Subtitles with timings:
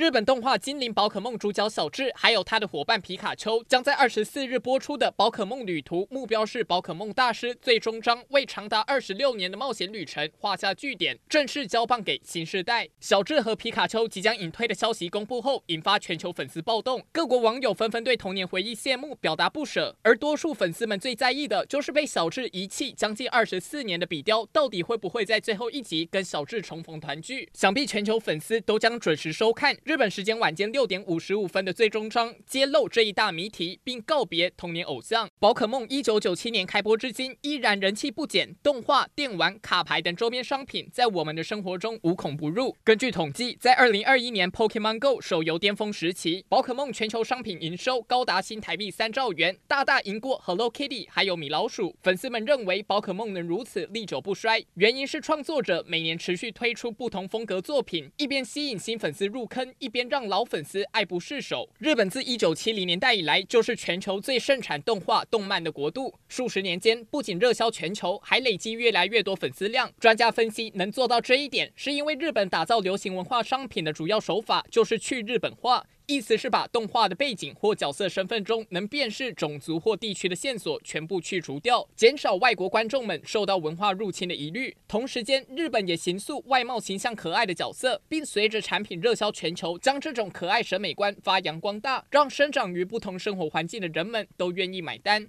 [0.00, 12.88] 日本动画《精灵宝可梦》主角小智，还有他的伙伴皮卡丘，将在二十四日播出的《宝可梦旅途：目标是宝可梦大师》最终章，为长达二十六年的冒险旅程画下句点，正式交棒给新世代。
[12.98, 19.94] 小智和皮卡丘即将隐退的消息公布后，引发全球粉丝暴动，各国网友纷纷对童年回忆谢幕表达不舍。
[20.00, 27.46] 而多数粉丝们最在意的就是被小智遗弃将近二十四年的比雕，到底会不会在最后一集跟小智重逢团聚？
[27.52, 29.76] 想必全球粉丝都将准时收看。
[29.90, 35.84] 日本时间晚间六点五十五分的最终章揭露这一大谜题，并告别童年偶像宝可梦。
[35.88, 38.54] 一九九七年开播至今，依然人气不减。
[38.62, 42.76] 动画、电玩、卡牌等周边商品在我们的生活中无孔不入。
[42.84, 51.96] 根据统计，在二零二一年 Pokemon Go 手游巅峰时期，宝可梦全球商品营收高达新台币三兆元，大大赢过 Hello Kitty 还有米老鼠。
[52.00, 61.68] 粉丝们认为宝可梦能如此历久不衰，原因是创作者每年持续推出不同风格作品，一边吸引新粉丝入坑，一边让老粉丝爱不释手。
[61.78, 69.90] 日本自一九七零年代以来就是全球最盛产动画动漫的国度，数十年间不仅热销全球，还累积越来越多粉丝量。
[69.98, 75.86] 专家分析，能做到这一点，是因为日本打造流行文化商品的主要手法就是去日本化。
[76.10, 84.76] 意思是把动画的背景或角色身份中能辨识种族或地区的线索全部去除掉，减少外国观众们受到文化入侵的疑虑。
[84.88, 95.28] 同时间，日本也行塑外貌形象可爱的角色，并随着产品热销全球，将这种可爱审美观发扬光大，让生长于不同生活环境的人们都愿意买单。